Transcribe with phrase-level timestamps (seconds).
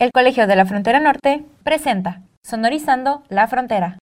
[0.00, 3.98] El Colegio de la Frontera Norte presenta Sonorizando la Frontera.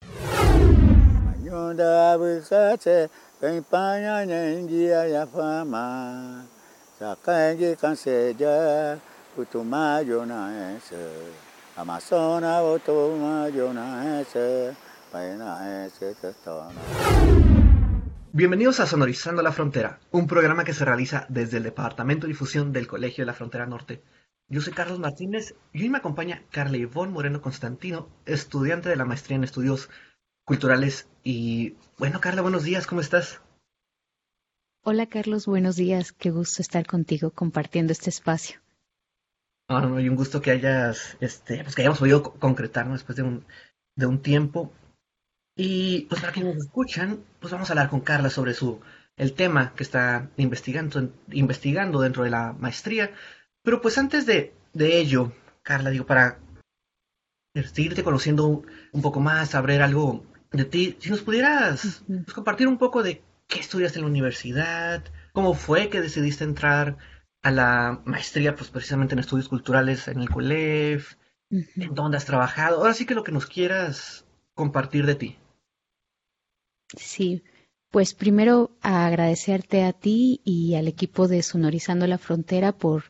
[18.33, 22.75] Bienvenidos a Sonorizando la Frontera, un programa que se realiza desde el Departamento de Difusión
[22.75, 24.03] del Colegio de la Frontera Norte.
[24.49, 29.05] Yo soy Carlos Martínez y hoy me acompaña Carla Ivonne Moreno Constantino, estudiante de la
[29.05, 29.91] maestría en estudios
[30.45, 31.09] culturales.
[31.25, 33.41] Y bueno, Carla, buenos días, ¿cómo estás?
[34.85, 38.61] Hola Carlos, buenos días, qué gusto estar contigo compartiendo este espacio.
[39.69, 43.25] No, no, y un gusto que hayas, este, pues que hayamos podido concretarnos después de
[43.25, 43.45] un,
[43.97, 44.73] de un tiempo.
[45.57, 48.81] Y pues para quienes nos escuchan, pues vamos a hablar con Carla sobre su
[49.17, 53.11] el tema que está investigando, investigando dentro de la maestría,
[53.67, 55.33] pero pues antes de, ello,
[55.65, 56.39] Carla, digo, para
[57.53, 62.79] seguirte conociendo un poco más, saber algo de ti, si nos pudieras pues, compartir un
[62.79, 66.97] poco de qué estudiaste en la universidad, cómo fue que decidiste entrar
[67.43, 71.15] a la maestría, pues precisamente en estudios culturales en el COLEF,
[71.51, 75.39] en dónde has trabajado, ahora sí que lo que nos quieras compartir de ti.
[76.97, 77.43] Sí,
[77.91, 83.05] pues primero agradecerte a ti y al equipo de Sonorizando la Frontera por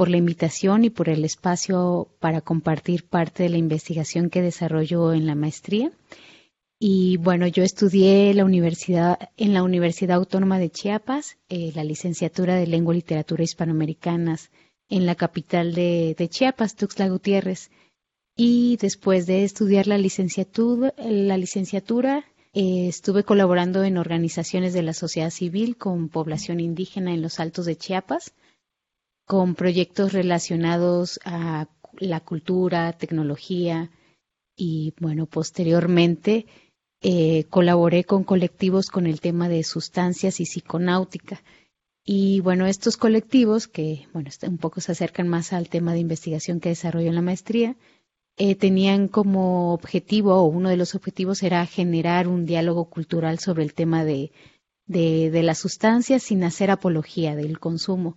[0.00, 5.12] por la invitación y por el espacio para compartir parte de la investigación que desarrollo
[5.12, 5.92] en la maestría.
[6.78, 12.54] Y bueno, yo estudié la universidad, en la Universidad Autónoma de Chiapas, eh, la licenciatura
[12.54, 14.50] de Lengua y Literatura Hispanoamericanas
[14.88, 17.70] en la capital de, Chiapas, Tuxtla Gutiérrez.
[18.34, 24.94] Y después de estudiar la licenciatura, la licenciatura eh, estuve colaborando en organizaciones de la
[24.94, 28.32] sociedad civil con población indígena en los Altos de Chiapas
[29.30, 31.68] con proyectos relacionados a
[32.00, 33.88] la cultura, tecnología
[34.56, 36.46] y bueno, posteriormente
[37.00, 41.44] eh, colaboré con colectivos con el tema de sustancias y psiconáutica.
[42.04, 46.58] Y bueno, estos colectivos que bueno, un poco se acercan más al tema de investigación
[46.58, 47.76] que desarrollo en la maestría,
[48.36, 53.62] eh, tenían como objetivo, o uno de los objetivos era generar un diálogo cultural sobre
[53.62, 54.32] el tema de,
[54.86, 58.16] de, de las sustancias sin hacer apología del consumo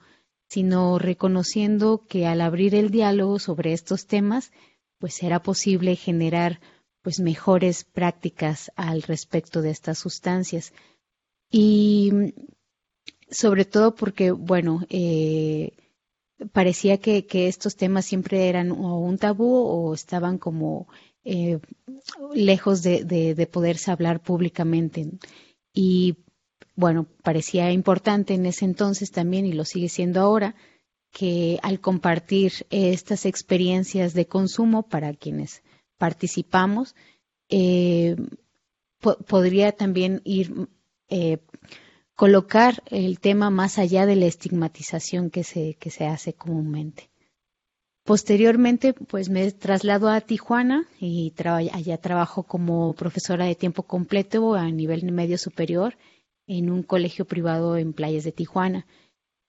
[0.53, 4.51] sino reconociendo que al abrir el diálogo sobre estos temas,
[4.99, 6.61] pues era posible generar
[7.01, 10.71] pues mejores prácticas al respecto de estas sustancias.
[11.49, 12.11] Y
[13.31, 15.71] sobre todo porque, bueno, eh,
[16.51, 20.87] parecía que, estos temas siempre eran un tabú o estaban como
[21.23, 21.59] eh,
[22.35, 25.09] lejos de, de, poderse hablar públicamente.
[25.73, 26.17] Y
[26.75, 30.55] bueno, parecía importante en ese entonces también, y lo sigue siendo ahora,
[31.11, 35.61] que al compartir estas experiencias de consumo para quienes
[35.97, 36.95] participamos,
[37.49, 38.15] eh,
[39.27, 40.67] podría también ir
[41.09, 41.37] eh,
[42.15, 47.09] colocar el tema más allá de la estigmatización que se, que se hace comúnmente.
[48.03, 54.69] Posteriormente, pues me traslado a Tijuana y allá trabajo como profesora de tiempo completo a
[54.69, 55.95] nivel medio superior
[56.47, 58.85] en un colegio privado en playas de Tijuana.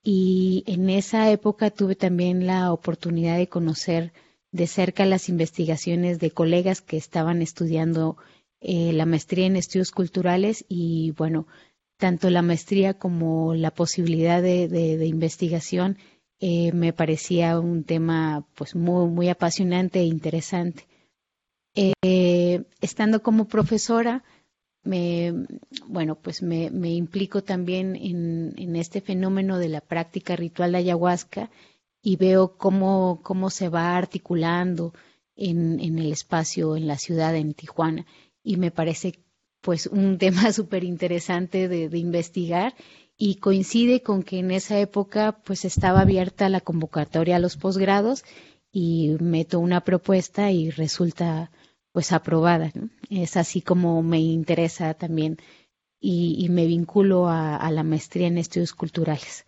[0.02, 4.12] Y en esa época tuve también la oportunidad de conocer
[4.52, 8.16] de cerca las investigaciones de colegas que estaban estudiando
[8.60, 11.46] eh, la maestría en estudios culturales y bueno,
[11.98, 15.98] tanto la maestría como la posibilidad de, investigación
[16.38, 20.86] eh, me parecía un tema pues muy, muy apasionante e interesante.
[21.74, 24.22] Eh, estando como profesora,
[24.84, 25.32] me,
[25.86, 31.50] bueno, pues me, implico también en, este fenómeno de la práctica ritual de ayahuasca
[32.02, 34.92] y veo cómo, cómo se va articulando
[35.36, 38.06] en, el espacio, en la ciudad, en Tijuana.
[38.42, 39.18] Y me parece
[39.60, 42.74] pues un tema súper interesante de, de, investigar
[43.16, 48.24] y coincide con que en esa época pues estaba abierta la convocatoria a los posgrados
[48.70, 51.50] y meto una propuesta y resulta
[51.94, 52.72] pues aprobada.
[53.08, 55.38] Es así como me interesa también
[56.00, 59.46] y, me vinculo a, la maestría en estudios culturales.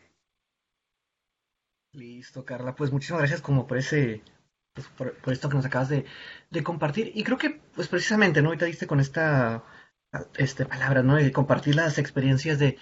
[1.93, 2.76] Listo, Carla.
[2.76, 4.22] Pues muchísimas gracias como por ese,
[4.72, 6.06] pues, por, esto que nos acabas de,
[6.62, 7.10] compartir.
[7.16, 8.50] Y creo que, pues precisamente, ¿no?
[8.50, 9.64] Ahorita diste con esta
[10.37, 11.16] este, palabra, ¿no?
[11.16, 12.78] De compartir las experiencias de,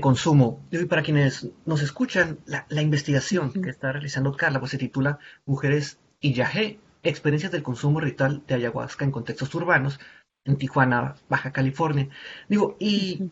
[0.00, 0.64] consumo.
[0.70, 5.98] Y para quienes nos escuchan, la, investigación que está realizando Carla, pues se titula Mujeres
[6.20, 10.00] y Yahé, experiencias del consumo ritual de ayahuasca en contextos urbanos
[10.44, 12.08] en Tijuana, Baja California.
[12.48, 13.30] Digo, y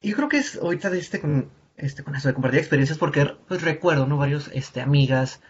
[0.00, 3.36] yo creo que es ahorita de este con, este, con eso de compartir experiencias, porque
[3.46, 4.16] pues recuerdo, ¿no?
[4.16, 5.42] Varios este, amigas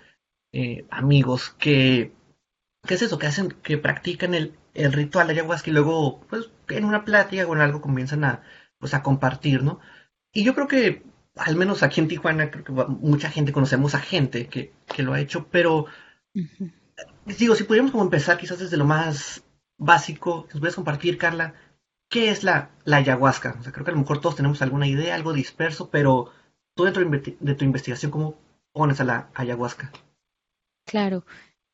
[0.52, 2.12] eh, amigos que,
[2.86, 3.18] ¿qué es eso?
[3.18, 7.46] Que hacen, que practican el, el ritual de ayahuasca y luego, pues, en una plática
[7.46, 8.42] o en algo comienzan a,
[8.78, 9.80] pues, a compartir, ¿no?
[10.32, 11.02] Y yo creo que,
[11.36, 15.12] al menos aquí en Tijuana, creo que mucha gente conocemos a gente que, que lo
[15.12, 15.86] ha hecho, pero
[17.36, 19.42] digo, si pudiéramos como empezar quizás desde lo más
[19.76, 21.54] básico, nos puedes compartir, Carla,
[22.08, 23.56] ¿qué es la, ayahuasca?
[23.58, 26.30] O sea, creo que a lo mejor todos tenemos alguna idea, algo disperso, pero
[26.75, 28.34] tú dentro de tu investigación, ¿cómo
[28.72, 29.92] pones a la ayahuasca?
[30.86, 31.25] Claro,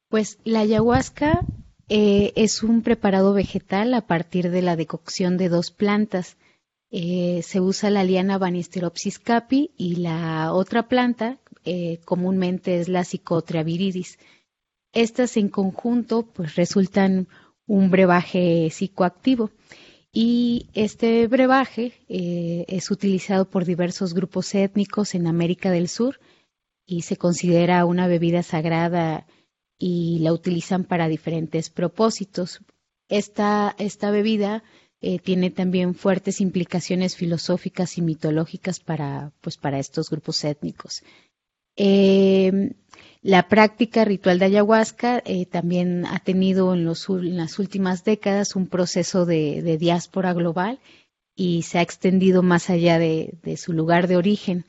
[0.09, 1.41] pues la ayahuasca
[1.89, 6.37] eh, es un preparado vegetal a partir de la decocción de dos plantas.
[6.91, 13.05] Eh, se usa la liana Banisteropsis capi y la otra planta eh, comúnmente es la
[13.05, 14.19] Psicotria viridis.
[14.95, 17.29] Estas en conjunto pues resultan
[17.67, 19.51] un brebaje psicoactivo
[20.13, 26.21] y este brebaje eh, es utilizado por diversos grupos étnicos en América del Sur
[26.87, 29.27] y se considera una bebida sagrada
[29.79, 32.61] y la utilizan para diferentes propósitos.
[33.09, 34.63] Esta, esta bebida
[35.01, 41.03] eh, tiene también fuertes implicaciones filosóficas y mitológicas para, pues, para estos grupos étnicos.
[41.77, 42.75] Eh,
[43.25, 49.25] la práctica ritual de ayahuasca eh, también ha tenido en, las últimas décadas un proceso
[49.25, 50.79] de, diáspora global
[51.35, 54.67] y se ha extendido más allá de, su lugar de origen.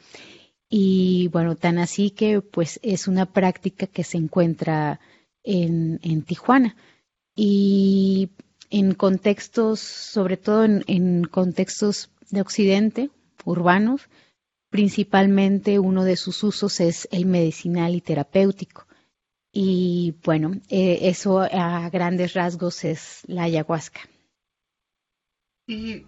[0.70, 5.02] Y bueno, tan así que pues es una práctica que se encuentra
[5.44, 6.78] en, Tijuana.
[7.36, 8.30] Y
[8.70, 13.10] en contextos, sobre todo en contextos de Occidente,
[13.44, 14.04] urbanos,
[14.76, 18.86] Principalmente uno de sus usos es el medicinal y terapéutico.
[19.50, 24.02] Y bueno, eh, eso a grandes rasgos es la ayahuasca.
[25.66, 26.06] Y,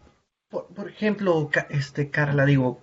[0.49, 2.81] por, ejemplo, este, Carla, digo,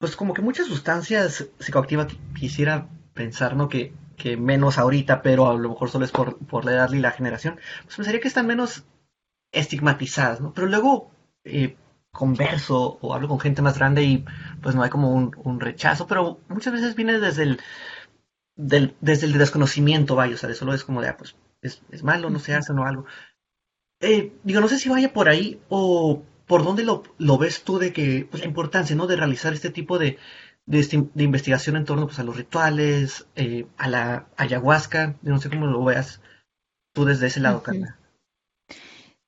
[0.00, 3.68] pues como que muchas sustancias psicoactivas quisiera pensar, ¿no?
[3.68, 6.98] Que, que menos ahorita, pero a lo mejor solo es por, por la edad y
[6.98, 8.82] la generación, pues pensaría que están menos
[9.52, 10.52] estigmatizadas, ¿no?
[10.52, 11.12] Pero luego,
[11.44, 11.76] eh,
[12.14, 14.24] converso o hablo con gente más grande y
[14.62, 17.60] pues no hay como un, rechazo, pero muchas veces viene desde el,
[18.56, 22.38] desde el desconocimiento, vaya, o sea, solo es como de, ah, pues es, malo, no
[22.38, 23.04] se hace, no algo.
[24.00, 27.78] Eh, digo, no sé si vaya por ahí o por dónde lo, lo ves tú
[27.78, 29.08] de que, pues la importancia, ¿no?
[29.08, 30.18] De realizar este tipo de,
[30.66, 35.66] de, investigación en torno pues, a los rituales, eh, a la ayahuasca, no sé cómo
[35.66, 36.20] lo veas
[36.92, 37.98] tú desde ese lado, Carla.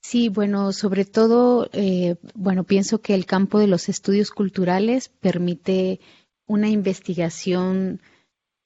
[0.08, 5.98] Sí, bueno, sobre todo, eh, bueno, pienso que el campo de los estudios culturales permite
[6.46, 8.00] una investigación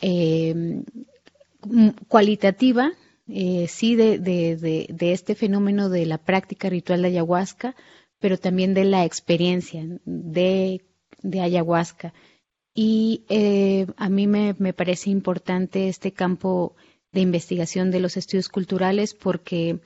[0.03, 0.83] eh,
[2.09, 2.93] cualitativa,
[3.27, 7.75] eh, sí, de, de, este fenómeno de la práctica ritual de ayahuasca,
[8.19, 10.83] pero también de la experiencia de,
[11.41, 12.13] ayahuasca.
[12.75, 13.25] Y
[13.97, 16.77] a mí me, me parece importante este campo
[17.13, 19.81] de investigación de los estudios culturales porque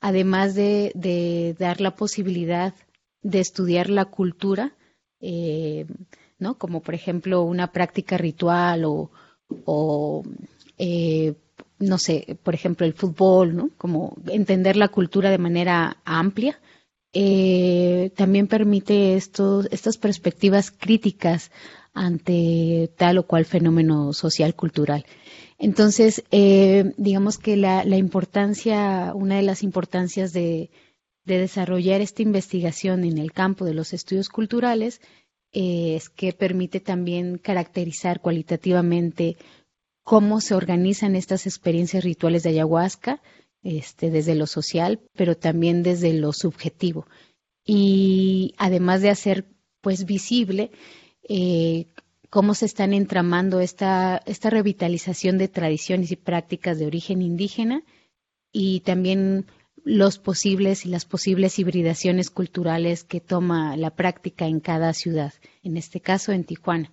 [0.00, 2.74] además de, dar la posibilidad
[3.22, 4.74] de estudiar la cultura,
[5.20, 5.86] eh,
[6.38, 6.56] ¿no?
[6.56, 10.22] Como por ejemplo una práctica ritual o,
[10.78, 11.34] eh,
[11.78, 13.70] no sé, por ejemplo el fútbol, ¿no?
[13.76, 16.60] Como entender la cultura de manera amplia.
[17.12, 21.50] Eh, también permite estos, estas perspectivas críticas
[21.94, 25.04] ante tal o cual fenómeno social cultural.
[25.58, 30.70] Entonces, eh, digamos que la, importancia, una de las importancias de,
[31.24, 35.02] desarrollar esta investigación en el campo de los estudios culturales
[35.52, 39.36] eh, es que permite también caracterizar cualitativamente
[40.04, 43.20] cómo se organizan estas experiencias rituales de ayahuasca,
[43.62, 47.06] este, desde lo social, pero también desde lo subjetivo.
[47.62, 49.44] Y además de hacer
[49.82, 50.70] pues visible
[51.28, 51.88] eh,
[52.30, 57.82] cómo se están entramando esta, esta revitalización de tradiciones y prácticas de origen indígena
[58.52, 59.46] y también
[59.84, 65.32] los posibles y las posibles hibridaciones culturales que toma la práctica en cada ciudad,
[65.62, 66.92] en este caso en Tijuana.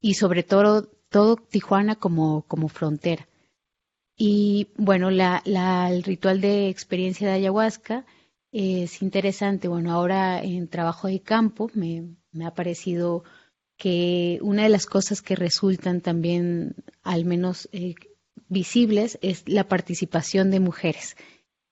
[0.00, 3.28] Y sobre todo, todo Tijuana como, como frontera.
[4.16, 5.42] Y bueno, la,
[5.90, 8.04] el ritual de experiencia de ayahuasca
[8.50, 9.68] es interesante.
[9.68, 13.24] Bueno, ahora en trabajo de campo me, me ha parecido
[13.82, 17.96] que una de las cosas que resultan también, al menos eh,
[18.48, 21.16] visibles, es la participación de mujeres,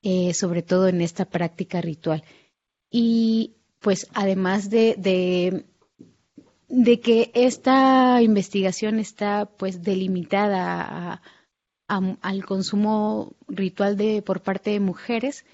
[0.02, 2.24] eh, sobre todo en esta práctica ritual.
[2.90, 4.96] Y pues además de,
[6.68, 11.22] de, que esta investigación está pues delimitada
[11.86, 15.44] al consumo ritual de, por parte de mujeres,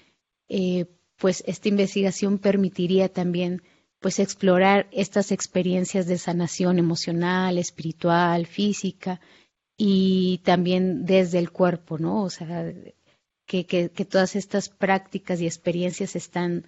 [0.49, 0.87] eh,
[1.17, 3.61] pues esta investigación permitiría también
[3.99, 9.19] pues explorar estas experiencias de sanación emocional, espiritual, física
[9.77, 12.23] y también desde el cuerpo, ¿no?
[12.23, 12.73] O sea,
[13.45, 16.65] que, que, todas estas prácticas y experiencias están,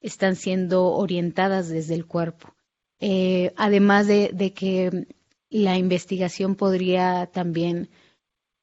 [0.00, 2.54] están siendo orientadas desde el cuerpo.
[3.00, 5.06] Eh, además de, de, que
[5.48, 7.90] la investigación podría también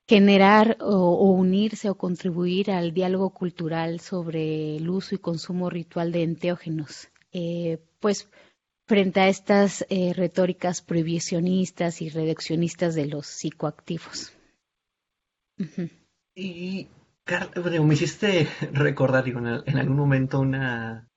[0.07, 6.23] generar o, unirse o contribuir al diálogo cultural sobre el uso y consumo ritual de
[6.23, 7.09] enteógenos.
[7.33, 8.29] Eh, pues
[8.87, 14.33] frente a estas eh, retóricas prohibicionistas y reduccionistas de los psicoactivos.
[16.33, 16.87] Y
[17.83, 21.09] me hiciste recordar, digo, en, algún momento una,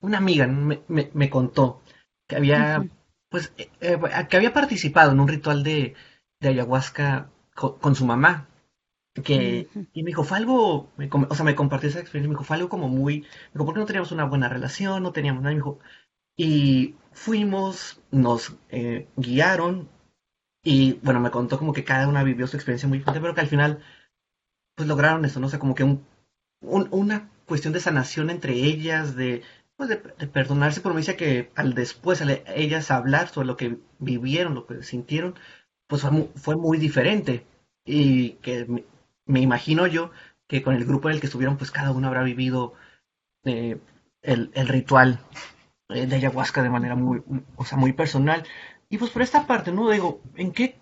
[0.00, 1.82] una amiga me, contó
[2.26, 2.88] que había,
[3.28, 3.98] pues, eh, eh,
[4.28, 5.94] que había participado en un ritual de,
[6.40, 8.48] ayahuasca con, su mamá.
[9.22, 10.90] Que, y me dijo, fue algo,
[11.28, 13.80] o sea, me compartió esa experiencia, me dijo, fue algo como muy, me dijo, porque
[13.80, 15.78] no teníamos una buena relación, no teníamos nada, me dijo,
[16.36, 19.88] y fuimos, nos eh, guiaron
[20.64, 23.40] y bueno, me contó como que cada una vivió su experiencia muy diferente, pero que
[23.40, 23.82] al final
[24.76, 25.48] pues lograron eso, ¿no?
[25.48, 26.06] O sea, como que un,
[26.62, 29.42] una cuestión de sanación entre ellas, de,
[29.76, 34.54] pues de, perdonarse, pero me dice que al después, ellas hablar sobre lo que vivieron,
[34.54, 35.34] lo que sintieron,
[35.86, 36.02] pues
[36.36, 37.46] fue muy, diferente.
[37.84, 38.84] Y que
[39.26, 40.10] me, imagino yo
[40.48, 42.74] que con el grupo en el que estuvieron, pues cada uno habrá vivido
[43.44, 43.78] eh,
[44.22, 45.20] el, ritual
[45.92, 47.22] de ayahuasca de manera muy,
[47.56, 48.44] o sea, muy personal.
[48.88, 49.90] Y pues por esta parte, ¿no?
[49.90, 50.76] Digo, ¿en qué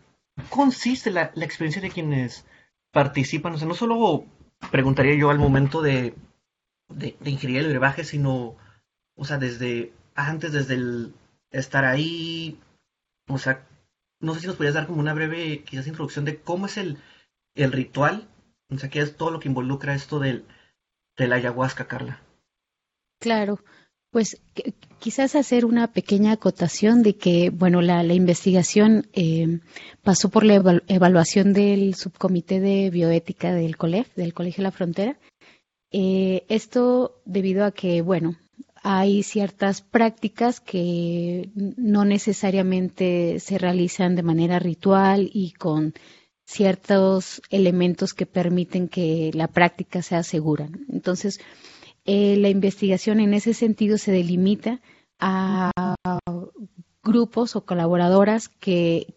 [0.48, 2.44] consiste la, experiencia de quienes
[2.92, 3.54] participan?
[3.54, 4.24] O sea, no solo
[4.70, 6.14] preguntaría yo al momento de,
[6.88, 8.56] de, ingerir el brebaje, sino,
[9.16, 11.14] o sea, desde antes, desde el
[11.50, 12.58] estar ahí,
[13.28, 13.66] o sea,
[14.20, 16.98] no sé si nos podrías dar como una breve, quizás, introducción de cómo es el,
[17.54, 18.28] el ritual,
[18.70, 20.44] o sea, qué es todo lo que involucra esto del,
[21.16, 22.20] de la ayahuasca, Carla.
[23.20, 23.58] Claro,
[24.10, 24.40] pues
[24.98, 29.60] quizás hacer una pequeña acotación de que, bueno, la, investigación eh,
[30.02, 35.18] pasó por la evaluación del subcomité de bioética del COLEF, del Colegio de la Frontera.
[35.92, 38.36] Eh, esto debido a que, bueno,
[38.82, 45.94] hay ciertas prácticas que no necesariamente se realizan de manera ritual y con
[46.44, 50.68] ciertos elementos que permiten que la práctica sea segura.
[50.88, 51.40] Entonces,
[52.04, 54.80] eh, la investigación en ese sentido se delimita
[55.18, 55.70] a
[57.02, 59.14] grupos o colaboradoras que,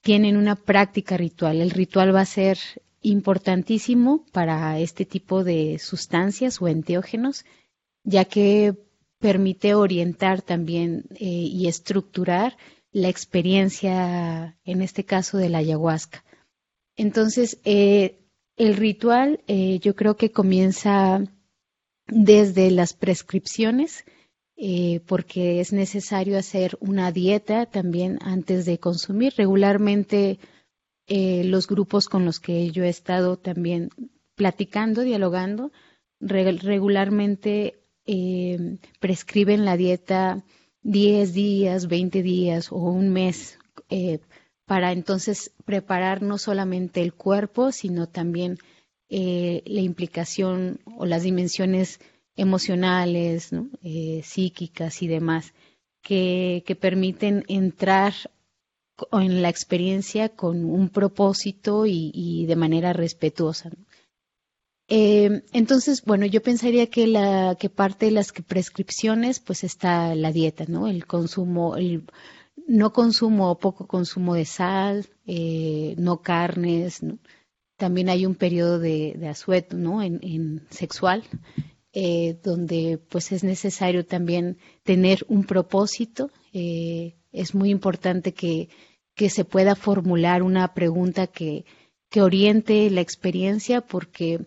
[0.00, 1.60] tienen una práctica ritual.
[1.60, 2.56] El ritual va a ser
[3.02, 7.44] importantísimo para este tipo de sustancias o enteógenos,
[8.04, 8.74] ya que
[9.18, 12.56] permite orientar también eh, y estructurar
[12.92, 16.24] la experiencia, en este caso de la ayahuasca.
[16.96, 18.20] Entonces, eh,
[18.56, 21.22] el ritual yo creo que comienza
[22.08, 24.04] desde las prescripciones,
[24.56, 29.34] eh, porque es necesario hacer una dieta también antes de consumir.
[29.36, 30.38] Regularmente
[31.06, 33.90] eh, los grupos con los que yo he estado también
[34.34, 35.70] platicando, dialogando,
[36.20, 40.44] regularmente eh, prescriben la dieta
[40.82, 43.58] 10 días, 20 días o un mes
[44.66, 48.58] para entonces preparar no solamente el cuerpo, sino también
[49.10, 51.98] eh, la implicación o las dimensiones
[52.36, 53.50] emocionales,
[53.82, 55.54] eh, psíquicas y demás,
[56.02, 58.12] que, permiten entrar
[59.12, 63.70] en la experiencia con un propósito y, de manera respetuosa.
[64.88, 70.86] Eh, entonces, bueno, yo pensaría que parte de las prescripciones, pues está la dieta, ¿no?
[70.86, 72.04] El consumo, el
[72.66, 75.06] no consumo o poco consumo de sal,
[75.96, 77.18] no carnes, ¿no?
[77.78, 80.02] También hay un periodo de, asueto, ¿no?
[80.02, 81.22] En, sexual,
[81.92, 86.30] eh, donde pues es necesario también tener un propósito.
[86.52, 88.68] Eh, es muy importante que,
[89.16, 91.64] se pueda formular una pregunta que,
[92.08, 94.40] que oriente la experiencia porque,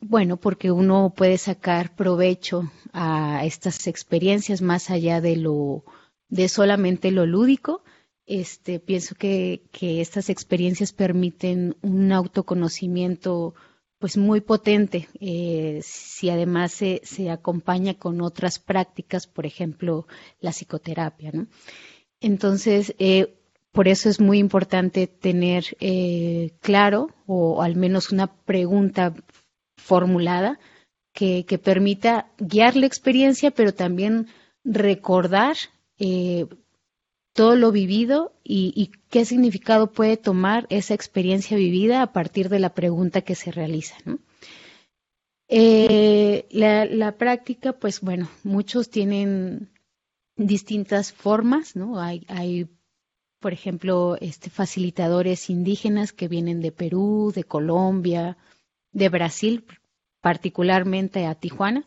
[0.00, 5.84] bueno, porque uno puede sacar provecho a estas experiencias más allá de lo,
[6.28, 7.82] de solamente lo lúdico
[8.30, 13.54] este, pienso que, estas experiencias permiten un autoconocimiento
[13.98, 20.06] pues muy potente eh, si además se, acompaña con otras prácticas, por ejemplo,
[20.40, 21.32] la psicoterapia.
[22.20, 23.34] Entonces, eh,
[23.72, 29.12] por eso es muy importante tener eh, claro o al menos una pregunta
[29.76, 30.60] formulada
[31.12, 34.28] que, permita guiar la experiencia, pero también
[34.62, 35.56] recordar
[37.40, 42.74] todo lo vivido y, qué significado puede tomar esa experiencia vivida a partir de la
[42.74, 43.96] pregunta que se realiza.
[45.48, 49.70] Eh, la, práctica, pues bueno, muchos tienen
[50.36, 51.98] distintas formas, ¿no?
[51.98, 52.68] Hay,
[53.38, 58.36] por ejemplo, este, facilitadores indígenas que vienen de Perú, de Colombia,
[58.92, 59.64] de Brasil,
[60.20, 61.86] particularmente a Tijuana,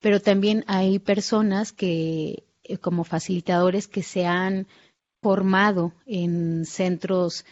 [0.00, 4.66] pero también hay personas que, eh, como facilitadores, que se han
[5.24, 7.46] formado en centros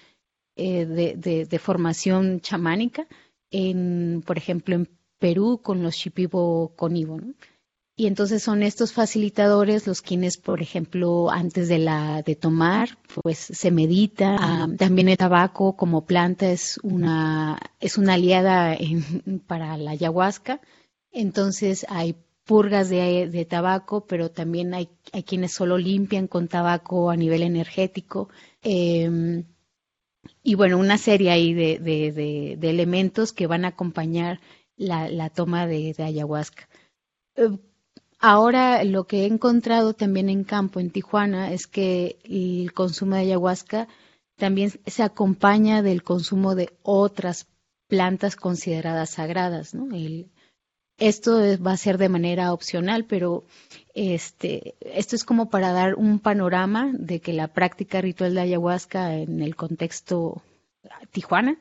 [0.57, 3.07] eh, de, formación chamánica,
[3.51, 7.19] en, por ejemplo, en Perú con los Shipibo Conibo.
[7.97, 13.39] Y entonces son estos facilitadores los quienes, por ejemplo, antes de la de tomar, pues
[13.39, 14.37] se medita.
[14.39, 18.77] Ah, también el tabaco como planta es una es una aliada
[19.47, 20.61] para la ayahuasca.
[21.11, 27.17] Entonces hay purgas de, tabaco, pero también hay, hay, quienes solo limpian con tabaco a
[27.17, 28.29] nivel energético.
[28.63, 29.45] Em,
[30.43, 34.41] y bueno, una serie ahí de, de, elementos que van a acompañar
[34.77, 36.69] la, la toma de, ayahuasca.
[37.37, 37.59] Eh,
[38.25, 43.23] Ahora lo que he encontrado también en campo en Tijuana es que el consumo de
[43.23, 43.89] ayahuasca
[44.37, 47.49] también se acompaña del consumo de otras
[47.89, 49.75] plantas consideradas sagradas.
[49.75, 49.89] ¿no?
[50.99, 53.45] Esto va a ser de manera opcional, pero
[53.95, 59.17] este, esto es como para dar un panorama de que la práctica ritual de ayahuasca
[59.17, 60.43] en el contexto
[61.11, 61.59] Tijuana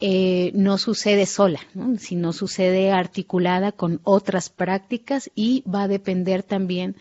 [0.00, 1.60] eh, no sucede sola,
[1.98, 6.96] sino sucede articulada con otras prácticas y va a depender también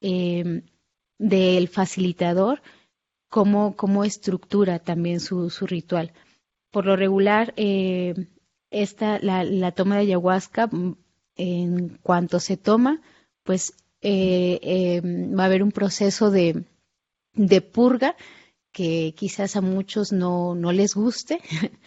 [0.00, 0.62] em,
[1.18, 2.62] del facilitador
[3.28, 6.12] cómo, cómo, estructura también su, ritual.
[6.70, 8.14] Por lo regular, eh,
[8.70, 10.70] esta, la, toma de ayahuasca,
[11.36, 13.02] en cuanto se toma,
[13.42, 16.64] pues eh, em, va a haber un proceso de,
[17.34, 18.16] de purga
[18.72, 21.40] que quizás a muchos no, les guste,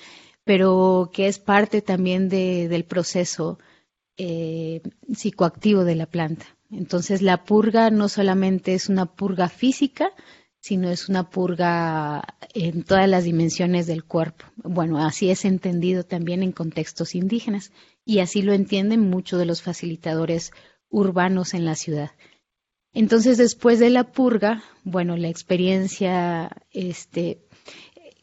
[0.44, 3.60] pero que es parte también del proceso
[4.18, 4.82] eh,
[5.14, 6.46] psicoactivo de la planta.
[6.72, 10.12] Entonces la purga no solamente es una purga física,
[10.60, 12.24] sino es una purga
[12.54, 14.46] en todas las dimensiones del cuerpo.
[14.58, 17.72] Bueno, así es entendido también en contextos indígenas
[18.06, 20.52] y así lo entienden muchos de los facilitadores
[20.90, 22.12] urbanos en la ciudad.
[22.94, 27.46] Entonces, después de la purga, bueno, la experiencia este,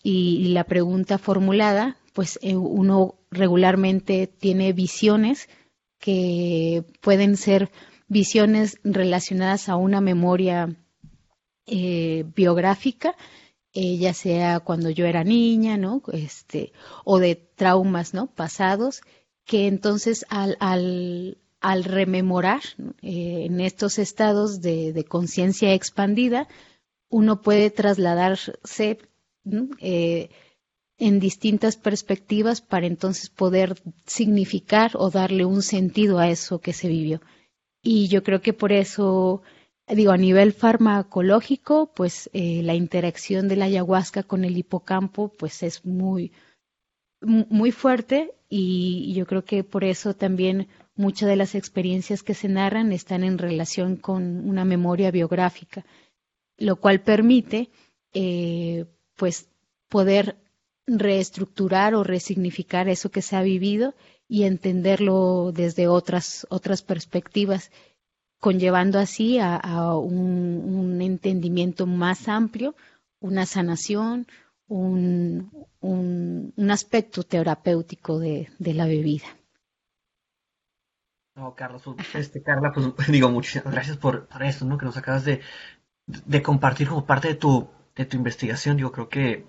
[0.03, 5.49] y la pregunta formulada pues eh, uno regularmente tiene visiones
[5.99, 7.71] que pueden ser
[8.07, 10.77] visiones relacionadas a una memoria
[11.67, 13.17] eh, biográfica,
[13.73, 16.03] eh, ya sea cuando yo era niña, ¿no?
[16.13, 16.73] Este,
[17.05, 18.27] o de traumas, ¿no?
[18.27, 19.03] Pasados,
[19.45, 22.63] que entonces al, al, al rememorar
[23.03, 26.49] en estos estados de, de conciencia expandida,
[27.09, 28.99] uno puede trasladarse
[30.99, 36.89] en distintas perspectivas para entonces poder significar o darle un sentido a eso que se
[36.89, 37.21] vivió.
[37.83, 39.43] Y yo creo que por eso,
[39.89, 45.63] digo, a nivel farmacológico, pues eh, la interacción de la ayahuasca con el hipocampo, pues
[45.63, 46.33] es muy,
[47.21, 52.49] muy fuerte y yo creo que por eso también muchas de las experiencias que se
[52.49, 55.85] narran están en relación con una memoria biográfica,
[56.57, 57.71] lo cual permite,
[58.13, 59.49] eh, pues,
[59.89, 60.37] poder
[60.87, 63.95] reestructurar o resignificar eso que se ha vivido
[64.29, 67.71] y entenderlo desde otras, otras perspectivas,
[68.45, 72.77] conllevando así a, un, entendimiento más amplio,
[73.19, 74.27] una sanación,
[74.69, 79.25] un, un, aspecto terapéutico de, la bebida.
[81.35, 84.77] No, Carlos, pues, este, Carla, pues digo, muchas gracias por, por esto, ¿no?
[84.77, 85.41] Que nos acabas de,
[86.07, 88.77] de compartir como parte de tu, de tu investigación.
[88.77, 89.47] Yo creo que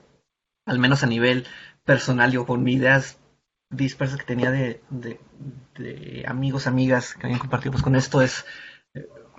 [0.65, 1.45] al menos a nivel
[1.83, 3.19] personal, yo con mis ideas
[3.69, 4.79] dispersas que tenía de,
[6.25, 8.45] amigos, amigas que habían compartido pues, con esto es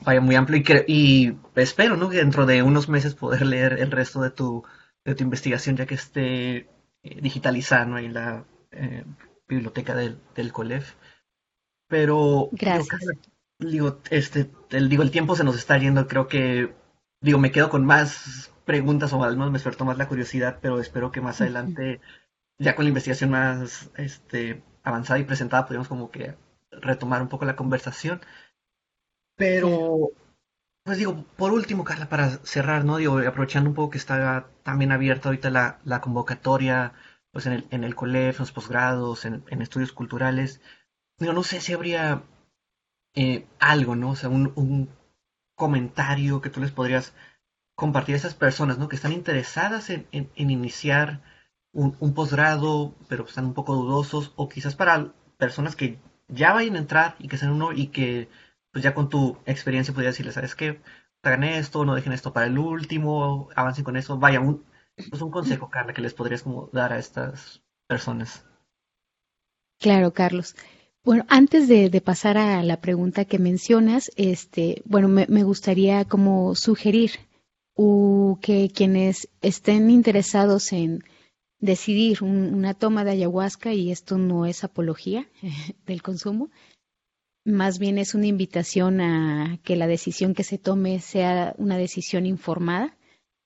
[0.02, 2.08] vaya muy amplio y, espero ¿no?
[2.08, 4.64] que dentro de unos meses poder leer el resto de tu,
[5.04, 6.68] de tu investigación ya que esté eh,
[7.20, 9.04] digitalizada en la eh,
[9.48, 10.94] biblioteca del, del COLEF.
[11.88, 13.00] Pero Gracias.
[13.58, 16.74] Digo, este, el, digo, el tiempo se nos está yendo, creo que
[17.22, 20.80] digo, me quedo con más preguntas o al menos me despertó más la curiosidad, pero
[20.80, 22.00] espero que más adelante,
[22.58, 26.34] ya con la investigación más este, avanzada y presentada, podamos como que
[26.70, 28.20] retomar un poco la conversación.
[29.36, 30.10] Pero,
[30.84, 32.96] pues digo, por último, Carla, para cerrar, ¿no?
[32.96, 36.92] Digo, aprovechando un poco que está también abierta ahorita la, la convocatoria,
[37.32, 40.60] pues en el, en el colegio, en los posgrados, en, estudios culturales,
[41.18, 42.22] digo, no sé si habría
[43.14, 44.10] eh, algo, ¿no?
[44.10, 44.88] O sea, un, un
[45.56, 47.14] comentario que tú les podrías
[47.76, 48.88] compartir a esas personas ¿no?
[48.88, 51.22] que están interesadas en, iniciar
[51.72, 56.78] un, posgrado, pero están un poco dudosos, o quizás para personas que ya vayan a
[56.78, 58.28] entrar y que sean uno y que
[58.76, 60.82] pues ya con tu experiencia podrías decirles, ¿sabes qué?
[61.22, 64.18] Hagan esto, no dejen esto para el último, avancen con eso.
[64.18, 64.66] Vaya, un,
[65.08, 68.44] pues un consejo, Carla, que les podrías como dar a estas personas.
[69.80, 70.56] Claro, Carlos.
[71.02, 77.12] Bueno, antes de, pasar a la pregunta que mencionas, este, bueno, me, gustaría como sugerir
[78.42, 81.02] que quienes estén interesados en
[81.60, 85.26] decidir una toma de ayahuasca, y esto no es apología
[85.86, 86.50] del consumo,
[87.46, 92.26] más bien es una invitación a que la decisión que se tome sea una decisión
[92.26, 92.96] informada.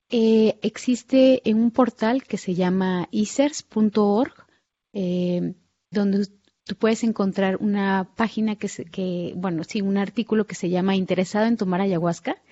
[0.09, 4.33] Eh, existe en un portal que se llama isers.org,
[4.95, 5.55] eh,
[5.91, 6.27] donde
[6.65, 11.47] tú puedes encontrar una página que, que, bueno, sí, un artículo que se llama Interesado
[11.47, 12.43] en tomar ayahuasca.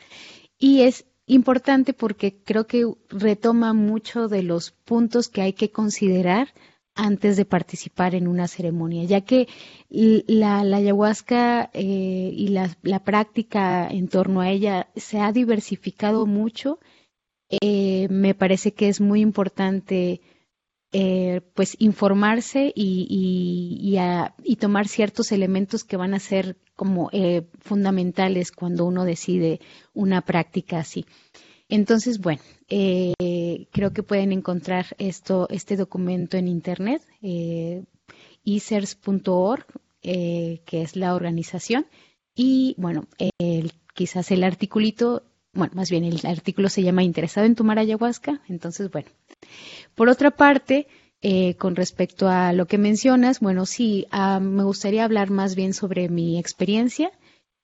[0.58, 6.52] Y es importante porque creo que retoma mucho de los puntos que hay que considerar
[6.98, 9.46] antes de participar en una ceremonia, ya que
[9.88, 16.80] la, ayahuasca eh, y la, práctica en torno a ella se ha diversificado mucho.
[17.50, 20.20] Eh, me parece que es muy importante
[20.90, 23.06] eh, pues informarse y,
[24.44, 27.10] y, tomar ciertos elementos que van a ser como
[27.60, 29.60] fundamentales cuando uno decide
[29.94, 31.06] una práctica así.
[31.68, 37.84] Entonces, bueno, eh, creo que pueden encontrar esto, este documento en internet, eh,
[40.02, 41.86] eh, que es la organización,
[42.34, 43.06] y bueno,
[43.94, 48.90] quizás el articulito, bueno, más bien el artículo se llama Interesado en tomar ayahuasca, entonces,
[48.90, 49.08] bueno.
[49.94, 50.86] Por otra parte,
[51.20, 55.74] eh, con respecto a lo que mencionas, bueno, sí, ah, me gustaría hablar más bien
[55.74, 57.10] sobre mi experiencia.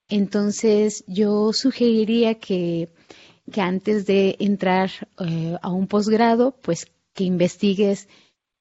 [0.09, 2.89] Entonces, yo sugeriría que
[3.51, 8.07] que antes de entrar eh, a un posgrado, pues que investigues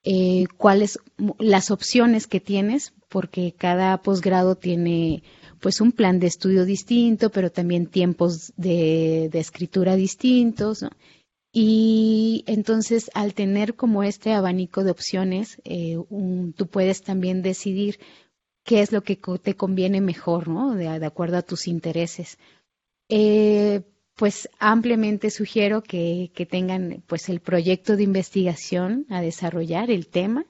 [0.05, 0.99] eh, cuáles
[1.39, 5.23] las opciones que tienes, porque cada posgrado tiene
[5.61, 10.85] pues un plan de estudio distinto, pero también tiempos de, escritura distintos.
[11.53, 15.97] Y entonces, al tener como este abanico de opciones, eh,
[16.55, 17.99] tú puedes también decidir
[18.65, 20.75] qué es lo que te conviene mejor, ¿no?
[20.75, 22.39] De, acuerdo a tus intereses.
[23.09, 23.83] Eh,
[24.17, 30.47] pues ampliamente sugiero que, tengan pues el proyecto de investigación a desarrollar, el tema,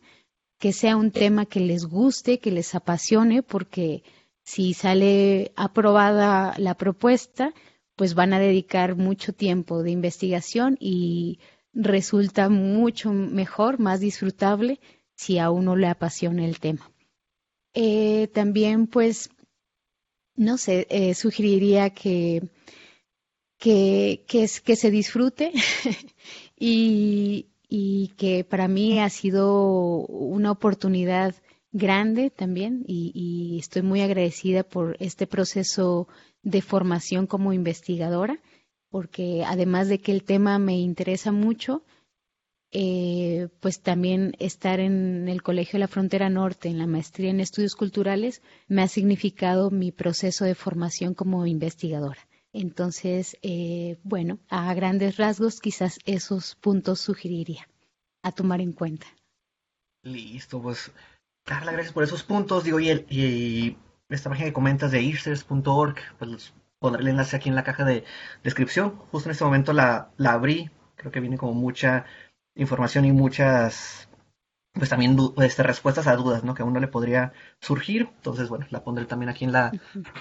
[0.59, 4.03] que sea un tema que les guste, que les apasione, porque
[4.43, 7.55] si sale aprobada la propuesta,
[7.97, 11.39] pues van a dedicar mucho tiempo de investigación y
[11.73, 14.81] resulta mucho mejor, más disfrutable
[15.17, 16.91] si a uno le apasiona el tema.
[17.73, 19.31] Eh, también, pues,
[20.37, 22.43] no sé, eh, sugeriría que
[23.65, 25.51] que, que, que se disfrute
[26.59, 27.49] y,
[28.19, 31.35] que para mí ha sido una oportunidad
[31.73, 36.09] grande también y, estoy muy agradecida por este proceso
[36.43, 38.39] de formación como investigadora,
[38.91, 41.85] porque además de que el tema me interesa mucho,
[42.71, 47.41] eh, pues también estar en el Colegio de la Frontera Norte, en la maestría en
[47.41, 52.29] estudios culturales, me ha significado mi proceso de formación como investigadora.
[52.55, 57.69] Entonces, eh, bueno, a grandes rasgos quizás esos puntos sugeriría
[58.23, 59.07] a tomar en cuenta.
[60.05, 60.93] Listo, pues
[61.45, 62.63] Carla, gracias por esos puntos.
[62.63, 63.77] Digo, y, y
[64.09, 68.05] esta página que comentas de easters.org, pues pondré el enlace aquí en la caja de
[68.45, 68.99] descripción.
[69.11, 72.05] Justo en este momento la, la abrí, creo que viene como mucha
[72.55, 74.09] información y muchas
[74.75, 76.55] pues también este, respuestas a dudas ¿no?
[76.55, 78.11] que a uno le podría surgir.
[78.17, 79.73] Entonces, bueno, la pondré también aquí en la,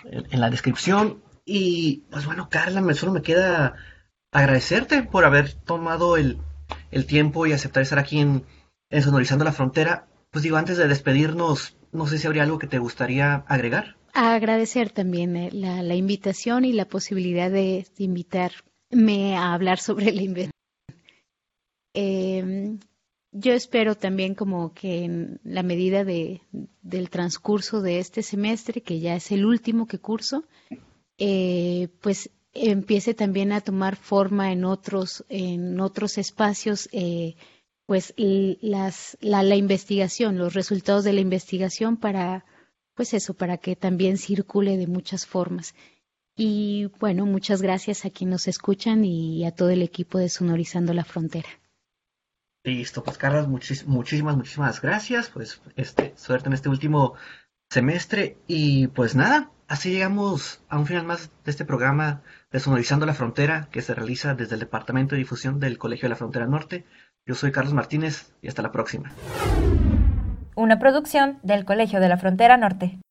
[0.03, 1.21] en la descripción.
[1.45, 3.75] Y pues bueno, Carla, me, solo me queda
[4.31, 6.37] agradecerte por haber tomado el,
[7.07, 8.43] tiempo y aceptar estar aquí en,
[8.89, 10.07] Sonorizando la Frontera.
[10.31, 13.97] Pues digo, antes de despedirnos, no sé si habría algo que te gustaría agregar.
[14.13, 20.51] Agradecer también eh, la, invitación y la posibilidad de, invitarme a hablar sobre la invención.
[21.95, 22.79] Em,
[23.31, 26.41] yo espero también como que en la medida de,
[26.81, 30.45] del transcurso de este semestre, que ya es el último que curso,
[31.17, 37.35] eh, pues empiece también a tomar forma en otros, en otros espacios, eh,
[37.85, 42.45] pues las, la, la, investigación, los resultados de la investigación para,
[42.93, 45.73] pues eso, para que también circule de muchas formas.
[46.35, 50.93] Y bueno, muchas gracias a quienes nos escuchan y a todo el equipo de Sonorizando
[50.93, 51.49] la Frontera.
[52.63, 55.29] Listo, pues Carlos, muchísimas, muchísimas gracias.
[55.29, 57.13] Pues este, suerte en este último
[57.69, 58.37] semestre.
[58.47, 62.21] Y pues nada, Así llegamos a un final más de este programa
[62.51, 66.09] de Sonorizando la Frontera que se realiza desde el Departamento de Difusión del Colegio de
[66.09, 66.85] la Frontera Norte.
[67.25, 69.11] Yo soy Carlos Martínez y hasta la próxima.
[70.55, 72.99] Una producción del Colegio de la Frontera Norte.